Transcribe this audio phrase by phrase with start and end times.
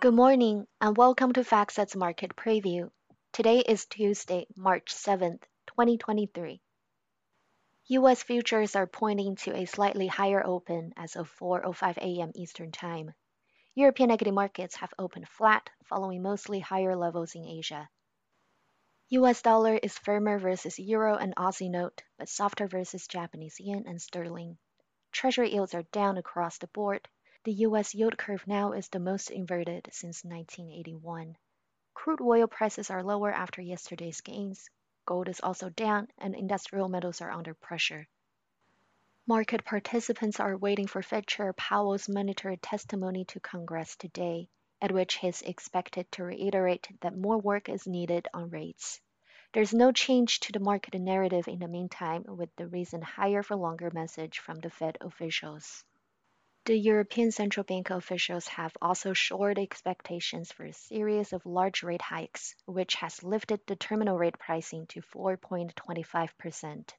[0.00, 2.90] Good morning and welcome to FactSet's market preview.
[3.32, 6.60] Today is Tuesday, March 7th, 2023.
[7.88, 12.30] US futures are pointing to a slightly higher open as of 4:05 a.m.
[12.36, 13.12] Eastern Time.
[13.74, 17.88] European equity markets have opened flat, following mostly higher levels in Asia.
[19.08, 24.00] US dollar is firmer versus euro and Aussie note, but softer versus Japanese yen and
[24.00, 24.56] sterling.
[25.12, 27.08] Treasury yields are down across the board,
[27.44, 31.36] the US yield curve now is the most inverted since 1981.
[31.94, 34.68] Crude oil prices are lower after yesterday's gains.
[35.06, 38.06] Gold is also down, and industrial metals are under pressure.
[39.26, 44.48] Market participants are waiting for Fed Chair Powell's monetary testimony to Congress today,
[44.80, 49.00] at which he is expected to reiterate that more work is needed on rates.
[49.52, 53.56] There's no change to the market narrative in the meantime, with the recent higher for
[53.56, 55.84] longer message from the Fed officials.
[56.66, 62.02] The European Central Bank officials have also shored expectations for a series of large rate
[62.02, 66.90] hikes, which has lifted the terminal rate pricing to 4.25%.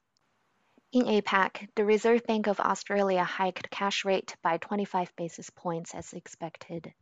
[0.90, 6.12] In APAC, the Reserve Bank of Australia hiked cash rate by 25 basis points as
[6.14, 6.92] expected,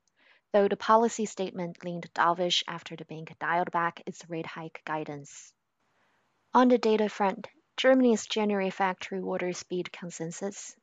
[0.52, 5.52] though the policy statement leaned dovish after the bank dialed back its rate hike guidance.
[6.54, 10.74] On the data front, Germany's January factory orders beat consensus,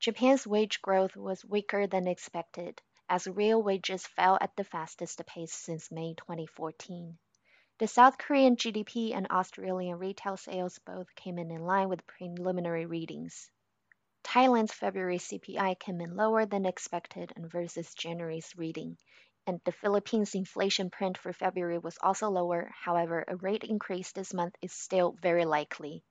[0.00, 5.52] Japan's wage growth was weaker than expected, as real wages fell at the fastest pace
[5.52, 7.18] since May 2014.
[7.76, 12.86] The South Korean GDP and Australian retail sales both came in in line with preliminary
[12.86, 13.50] readings.
[14.22, 18.96] Thailand's February CPI came in lower than expected and versus January's reading,
[19.46, 22.70] and the Philippines inflation print for February was also lower.
[22.74, 26.04] However, a rate increase this month is still very likely.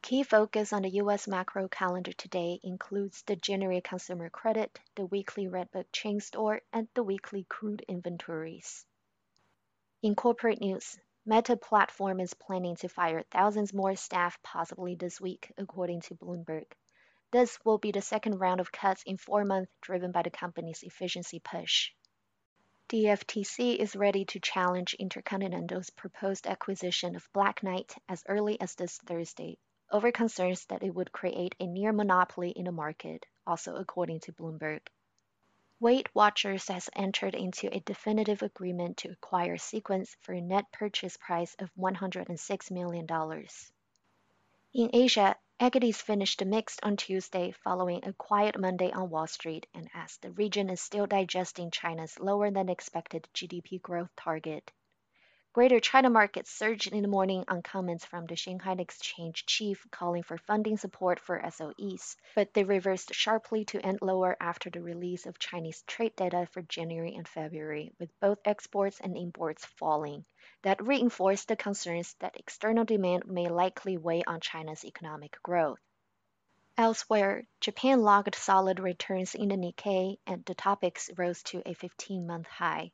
[0.00, 1.28] Key focus on the U.S.
[1.28, 7.02] macro calendar today includes the January consumer credit, the weekly Redbook chain store, and the
[7.02, 8.86] weekly crude inventories.
[10.02, 15.52] In corporate news, Meta Platform is planning to fire thousands more staff possibly this week,
[15.56, 16.66] according to Bloomberg.
[17.32, 20.82] This will be the second round of cuts in four months driven by the company's
[20.82, 21.90] efficiency push.
[22.90, 28.74] The FTC is ready to challenge Intercontinental's proposed acquisition of Black Knight as early as
[28.74, 29.56] this Thursday,
[29.90, 34.32] over concerns that it would create a near monopoly in the market, also according to
[34.34, 34.86] Bloomberg.
[35.80, 41.16] Weight Watchers has entered into a definitive agreement to acquire Sequence for a net purchase
[41.16, 43.06] price of $106 million.
[44.74, 49.88] In Asia, equities finished mixed on Tuesday following a quiet Monday on Wall Street and
[49.94, 54.72] as the region is still digesting China's lower than expected GDP growth target.
[55.54, 60.22] Greater China markets surged in the morning on comments from the Shanghai Exchange chief calling
[60.22, 65.26] for funding support for SOEs, but they reversed sharply to end lower after the release
[65.26, 70.24] of Chinese trade data for January and February, with both exports and imports falling.
[70.62, 75.80] That reinforced the concerns that external demand may likely weigh on China's economic growth.
[76.78, 82.26] Elsewhere, Japan logged solid returns in the Nikkei and the TOPIX rose to a 15
[82.26, 82.90] month high.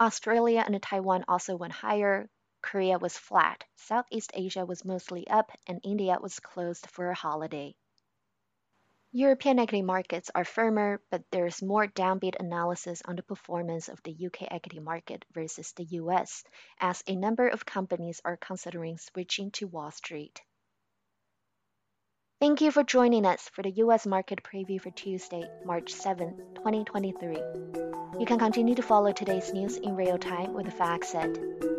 [0.00, 2.28] Australia and Taiwan also went higher.
[2.62, 3.64] Korea was flat.
[3.76, 7.74] Southeast Asia was mostly up, and India was closed for a holiday.
[9.14, 14.26] European equity markets are firmer, but there's more downbeat analysis on the performance of the
[14.26, 16.44] UK equity market versus the US,
[16.80, 20.40] as a number of companies are considering switching to Wall Street.
[22.40, 27.91] Thank you for joining us for the US market preview for Tuesday, March 7, 2023.
[28.22, 31.71] You can continue to follow today's news in real time with the FactSet.